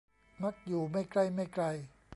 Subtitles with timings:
[0.43, 1.65] มักอยู่ไม่ใกล้ไม่ไกล